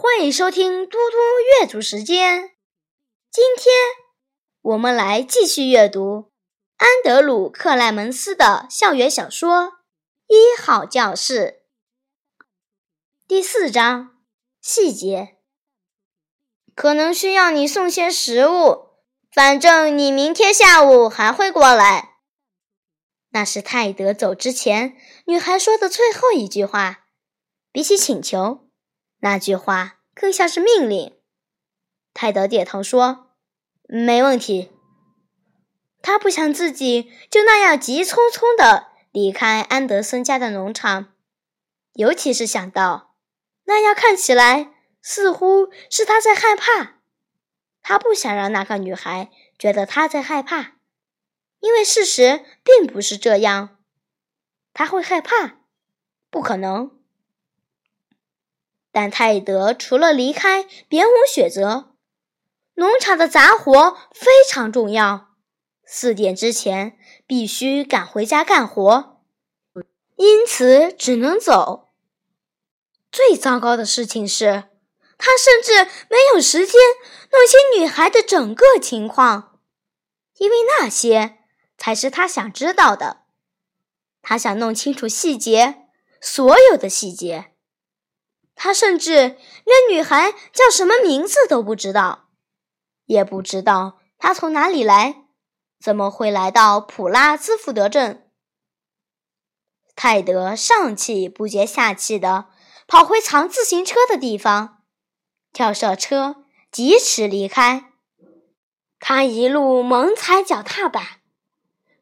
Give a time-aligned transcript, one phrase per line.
[0.00, 1.16] 欢迎收听嘟嘟
[1.60, 2.52] 阅读时间。
[3.32, 3.74] 今天
[4.62, 6.30] 我们来继续阅读
[6.76, 9.64] 安德鲁·克莱门斯的校园小说
[10.28, 11.62] 《一号教室》
[13.26, 14.16] 第四章
[14.60, 15.38] 细节。
[16.76, 18.90] 可能需要你送些食物，
[19.32, 22.18] 反正你明天下午还会过来。
[23.30, 24.96] 那是泰德走之前，
[25.26, 27.06] 女孩说的最后一句话。
[27.72, 28.67] 比起请求。
[29.20, 31.16] 那句话更像是命令。
[32.14, 33.32] 泰德点头说
[33.88, 34.70] ：“没问题。”
[36.02, 41.12] 他不想自己就那样急匆匆的离开安德森家的农场，
[41.94, 43.16] 尤其是想到
[43.64, 47.00] 那样看起来似乎是他在害怕。
[47.82, 50.76] 他不想让那个女孩觉得他在害怕，
[51.60, 53.78] 因为事实并不是这样。
[54.72, 55.58] 他会害怕？
[56.30, 56.97] 不可能。
[59.00, 61.94] 但泰德除了离开，别无选择。
[62.74, 65.28] 农场的杂活非常重要，
[65.86, 69.22] 四点之前必须赶回家干活，
[70.16, 71.90] 因此只能走。
[73.12, 74.64] 最糟糕的事情是，
[75.16, 76.74] 他甚至没有时间
[77.30, 79.60] 弄清女孩的整个情况，
[80.38, 81.38] 因为那些
[81.76, 83.18] 才是他想知道的。
[84.22, 85.86] 他想弄清楚细节，
[86.20, 87.52] 所有的细节。
[88.60, 92.28] 他甚至连女孩叫什么名字都不知道，
[93.06, 95.22] 也不知道她从哪里来，
[95.80, 98.28] 怎么会来到普拉兹福德镇。
[99.94, 102.46] 泰德上气不接下气地
[102.88, 104.82] 跑回藏自行车的地方，
[105.52, 107.92] 跳上车，疾驰离开。
[108.98, 111.20] 他一路猛踩脚踏板，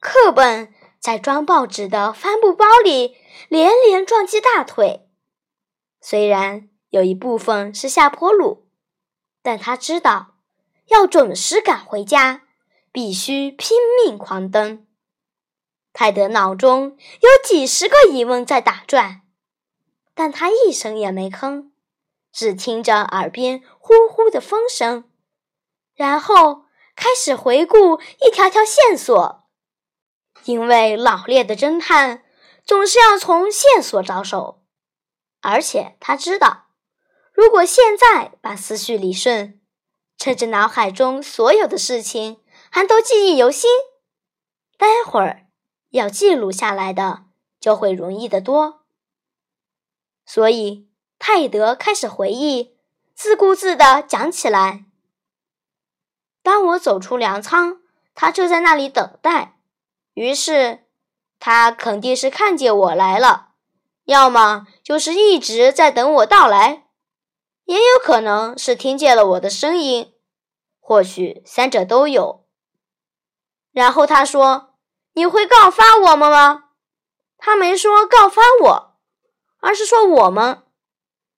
[0.01, 3.15] 课本在装报纸的帆布包里
[3.51, 5.06] 连连撞击大腿。
[6.09, 8.69] 虽然有一部分是下坡路，
[9.43, 10.37] 但他知道
[10.87, 12.43] 要准时赶回家，
[12.93, 14.87] 必须拼命狂奔。
[15.93, 19.23] 泰德脑中有几十个疑问在打转，
[20.15, 21.71] 但他一声也没吭，
[22.33, 25.11] 只听着耳边呼呼的风声，
[25.97, 29.43] 然后开始回顾一条条线索，
[30.45, 32.23] 因为老练的侦探
[32.65, 34.63] 总是要从线索着手。
[35.49, 36.71] 而且他知道，
[37.33, 39.61] 如果现在把思绪理顺，
[40.19, 43.71] 趁着脑海中所有的事情还都记忆犹新，
[44.77, 45.47] 待会儿
[45.91, 47.27] 要记录下来的
[47.61, 48.83] 就会容易得多。
[50.25, 50.89] 所以
[51.21, 52.77] 泰德开始回忆，
[53.15, 54.87] 自顾自地讲起来
[56.43, 57.83] ：“当我走出粮仓，
[58.17, 59.61] 他就在那里等待。
[60.15, 60.89] 于是
[61.39, 63.46] 他肯定是看见我来了。”
[64.07, 66.87] 要么就是一直在等我到来，
[67.65, 70.15] 也有可能是听见了我的声音，
[70.81, 72.47] 或许三者都有。
[73.73, 74.75] 然后他说
[75.15, 76.71] ：“你会告发我们吗？”
[77.37, 78.97] 他没说告发我，
[79.59, 80.63] 而是说我们，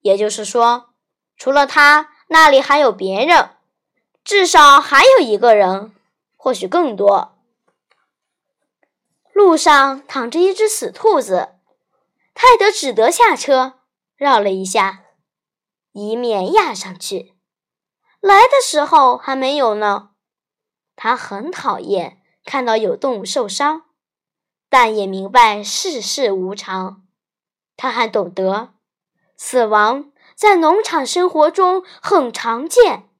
[0.00, 0.90] 也就是说，
[1.36, 3.56] 除了他，那里还有别人，
[4.22, 5.94] 至少还有一个人，
[6.36, 7.34] 或许更多。
[9.32, 11.54] 路上躺着一只死兔子。
[12.40, 13.80] 泰德只得下车，
[14.14, 15.06] 绕了一下，
[15.90, 17.34] 以免压上去。
[18.20, 20.10] 来的时候还没有呢。
[20.94, 23.86] 他很讨厌看到有动物受伤，
[24.68, 27.04] 但也明白世事无常。
[27.76, 28.72] 他还懂得，
[29.36, 33.10] 死亡在农场生活中很常见，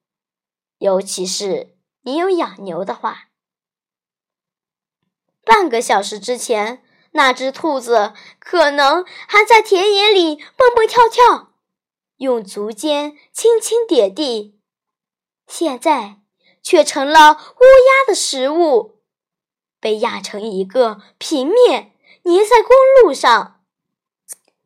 [0.77, 3.27] 尤其是你有养牛的话。
[5.43, 6.81] 半个小时之前。
[7.11, 11.53] 那只兔子可能还在田野里蹦蹦跳跳，
[12.17, 14.59] 用足尖轻轻点地，
[15.47, 16.19] 现在
[16.61, 18.99] 却成了乌鸦的食物，
[19.79, 21.93] 被压成一个平面，
[22.23, 23.61] 粘在公路上。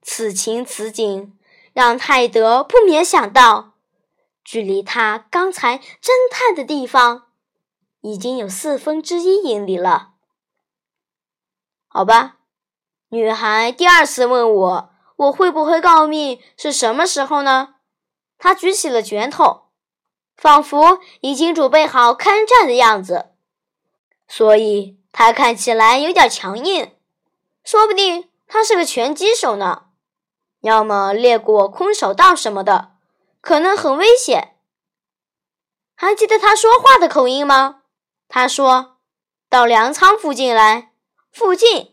[0.01, 1.37] 此情此景，
[1.71, 3.75] 让泰德不免想到，
[4.43, 7.27] 距离他刚才侦探的地方，
[8.01, 10.09] 已经有四分之一英里了。
[11.87, 12.39] 好吧，
[13.13, 17.75] 女孩第二次问我我会不会告密是什么时候呢？
[18.39, 19.65] 她举起了拳头，
[20.35, 23.27] 仿佛已经准备好开战的样子，
[24.27, 26.91] 所以她看起来有点强硬。
[27.63, 29.83] 说不定她是个拳击手呢，
[30.61, 32.93] 要么练过空手道什么的，
[33.41, 34.55] 可能很危险。
[35.93, 37.83] 还记得他说话的口音吗？
[38.27, 38.97] 他说
[39.47, 40.89] 到粮仓附近来。
[41.31, 41.92] 附近，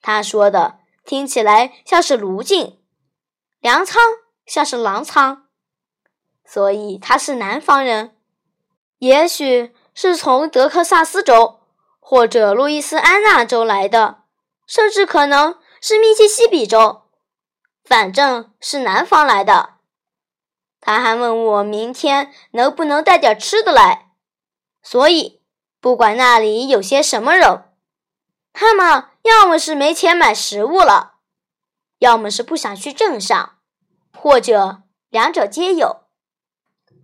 [0.00, 2.80] 他说的听起来像是卢境，
[3.60, 4.00] 粮仓
[4.46, 5.46] 像是狼仓。
[6.44, 8.16] 所以他是南方人。
[8.98, 11.60] 也许是从德克萨斯州
[12.00, 14.24] 或者路易斯安那州来的，
[14.66, 17.02] 甚至可能是密西西比州，
[17.84, 19.74] 反正是南方来的。
[20.80, 24.12] 他还问我明天能不能带点吃的来，
[24.82, 25.42] 所以
[25.80, 27.64] 不管那里有些什么人，
[28.52, 31.14] 他们要么是没钱买食物了，
[31.98, 33.58] 要么是不想去镇上，
[34.12, 36.04] 或者两者皆有。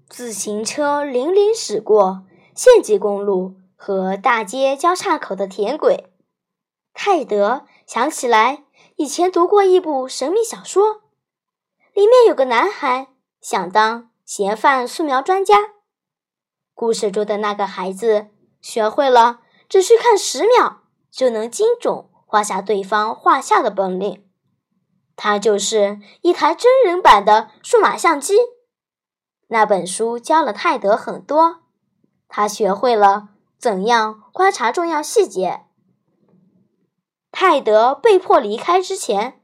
[0.08, 2.24] 自行车零零驶过
[2.54, 6.12] 县级公路和大街交叉口的铁轨，
[6.92, 8.64] 泰德想起来
[8.96, 11.02] 以前读过一部神秘小说，
[11.92, 13.08] 里面有个男孩。
[13.40, 15.74] 想当嫌犯素描专家。
[16.72, 18.28] 故事中的那个孩子
[18.62, 24.28] 学会了只需看十秒就能精准画下对方画像的本领。
[25.14, 28.34] 他就是一台真人版的数码相机。
[29.46, 31.60] 那本书教了泰德很多，
[32.26, 35.66] 他学会了怎样观察重要细节。
[37.30, 39.40] 泰德被迫离开之前。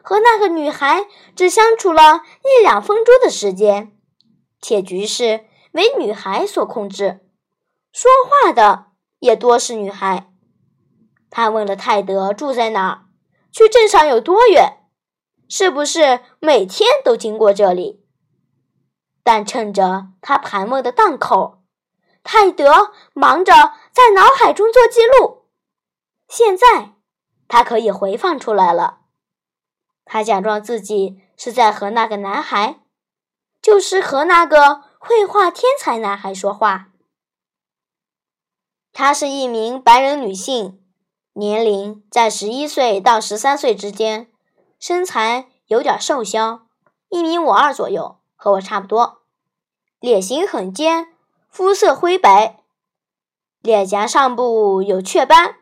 [0.00, 3.98] 和那个女孩只相处了一两分钟的时间，
[4.60, 7.26] 且局势为女孩所控制，
[7.92, 8.86] 说话的
[9.18, 10.27] 也多是女孩。
[11.30, 13.06] 他问了泰德住在哪儿，
[13.52, 14.84] 去镇上有多远，
[15.48, 18.04] 是不是每天都经过这里。
[19.22, 21.62] 但趁着他盘问的档口，
[22.22, 23.52] 泰德忙着
[23.92, 25.46] 在脑海中做记录。
[26.28, 26.94] 现在
[27.46, 29.00] 他可以回放出来了。
[30.04, 32.80] 他假装自己是在和那个男孩，
[33.60, 36.88] 就是和那个绘画天才男孩说话。
[38.92, 40.82] 她是一名白人女性，
[41.32, 44.30] 年龄在十一岁到十三岁之间，
[44.80, 46.62] 身材有点瘦削，
[47.08, 49.22] 一米五二左右，和我差不多。
[50.00, 51.08] 脸型很尖，
[51.48, 52.60] 肤色灰白，
[53.60, 55.56] 脸颊上部有雀斑，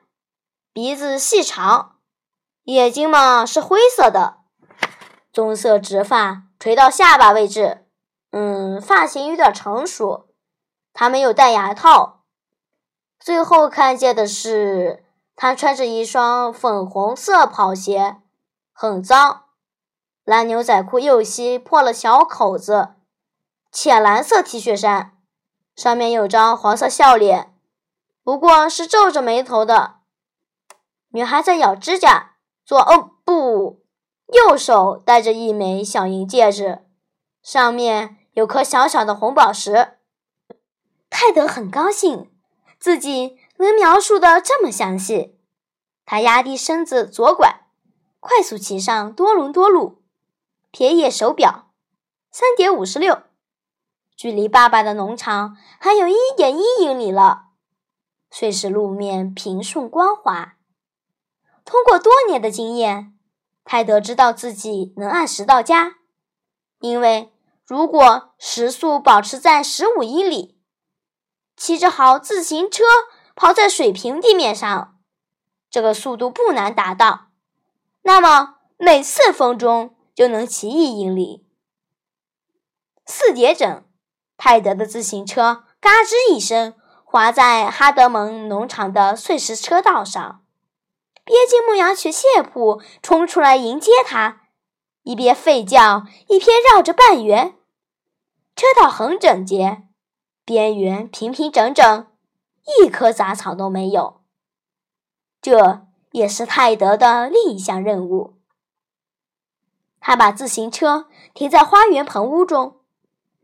[0.73, 1.97] 鼻子细长。
[2.65, 4.39] 眼睛嘛是灰色的，
[5.33, 7.87] 棕色直发垂到下巴位置，
[8.33, 10.27] 嗯，发型有点成熟。
[10.93, 12.25] 他没有戴牙套。
[13.19, 15.06] 最后看见的是
[15.37, 18.17] 他穿着一双粉红色跑鞋，
[18.73, 19.45] 很脏。
[20.25, 22.95] 蓝牛仔裤右膝破了小口子，
[23.71, 25.17] 浅蓝色 T 恤衫，
[25.77, 27.55] 上面有张黄色笑脸，
[28.25, 29.97] 不过是皱着眉头的。
[31.11, 32.33] 女孩在咬指甲。
[32.65, 33.85] 左哦不，
[34.33, 36.85] 右手戴着一枚小银戒指，
[37.41, 39.99] 上面有颗小小的红宝石。
[41.09, 42.33] 泰德很高兴
[42.81, 45.39] 自己能描述的这么详细。
[46.05, 47.67] 他压低身子左拐，
[48.21, 50.03] 快速骑上多伦多路，
[50.73, 51.71] 瞥一眼手表，
[52.31, 53.23] 三点五十六，
[54.15, 57.47] 距离爸爸的农场还有一点一英里了。
[58.31, 60.57] 碎石路面平顺光滑。
[61.65, 63.17] 通过多年的经验，
[63.65, 65.97] 泰德知道自己能按时到家，
[66.81, 67.33] 因为
[67.67, 70.61] 如果时速保持在十五英里，
[71.57, 72.85] 骑着好自行车
[73.37, 74.97] 跑在水平地面上，
[75.71, 77.27] 这个速度不难达到。
[78.03, 81.47] 那么每四分钟就能骑一英里。
[83.05, 83.85] 四点整，
[84.37, 86.75] 泰德的自行车嘎吱一声
[87.05, 90.43] 滑在哈德蒙农场的碎石车道上。
[91.25, 94.43] 边境牧羊犬谢普冲出来迎接他，
[95.03, 97.57] 一边吠叫，一边绕着半圆。
[98.55, 99.83] 车道很整洁，
[100.45, 102.07] 边缘平平整整，
[102.81, 104.23] 一棵杂草都没有。
[105.41, 108.35] 这也是泰德的另一项任务。
[110.01, 112.81] 他把自行车停在花园棚屋中，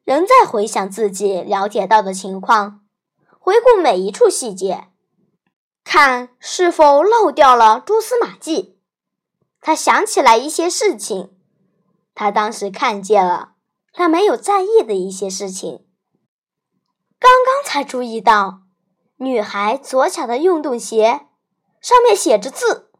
[0.05, 2.85] 仍在回想自己了解到的情况，
[3.39, 4.89] 回顾每一处细节。
[5.85, 8.79] 看是否漏掉了蛛丝马迹。
[9.61, 11.37] 他想起来一些事情，
[12.15, 13.55] 他当时看见了，
[13.93, 15.87] 他没有在意的一些事情。
[17.19, 18.62] 刚刚才注意到，
[19.23, 21.29] 女孩左脚的运动鞋
[21.81, 22.91] 上面写着字。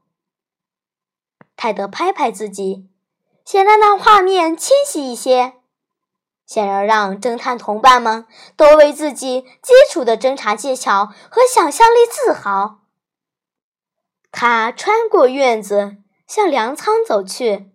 [1.57, 2.89] 泰德拍拍自己，
[3.45, 5.55] 想让那画面清晰一些，
[6.47, 8.27] 想要让侦探同伴们
[8.57, 12.79] 都为自己基础的侦查技巧和想象力自豪。
[14.31, 17.71] 他穿过院子，向粮仓走去。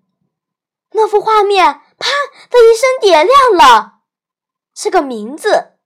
[0.92, 2.10] 那幅画面啪
[2.50, 4.00] 的一声点亮了，
[4.74, 5.77] 是个名字，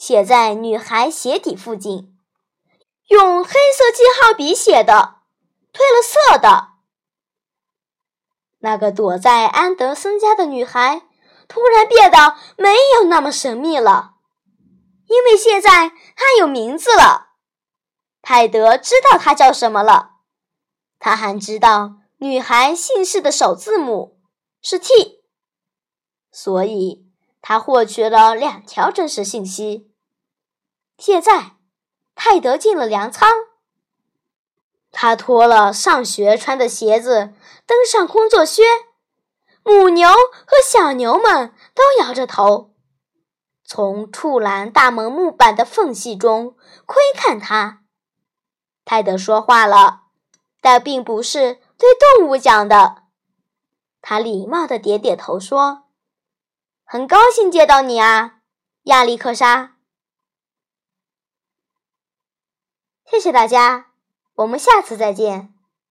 [0.00, 2.16] 写在女孩鞋底附近，
[3.08, 5.16] 用黑色记号笔写的，
[5.74, 6.68] 褪了色的。
[8.60, 11.02] 那个躲在安德森家的女孩，
[11.48, 14.14] 突然变得没有那么神秘了，
[15.06, 17.32] 因为现在她有名字了。
[18.22, 20.12] 泰德知道她叫什么了，
[20.98, 24.18] 他还知道女孩姓氏的首字母
[24.62, 25.22] 是 T，
[26.32, 27.04] 所以
[27.42, 29.88] 他获取了两条真实信息。
[31.00, 31.52] 现在，
[32.14, 33.26] 泰德进了粮仓，
[34.92, 37.32] 他脱了上学穿的鞋子，
[37.64, 38.62] 登上工作靴。
[39.62, 42.74] 母牛和小牛们都摇着头，
[43.64, 46.54] 从兔栏大门木板的缝隙中
[46.84, 47.80] 窥看他。
[48.84, 50.02] 泰德说话了，
[50.60, 51.88] 但并不是对
[52.18, 53.04] 动物讲的。
[54.02, 55.84] 他礼貌地点点头说
[56.84, 58.40] ：“很高兴见到你啊，
[58.82, 59.76] 亚历克莎。”
[63.10, 63.86] 谢谢大家，
[64.36, 65.52] 我们下次再见。